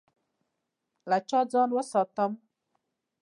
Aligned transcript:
له 1.09 1.17
چا 1.29 1.39
ځان 1.51 1.69
وساتم؟ 1.73 2.31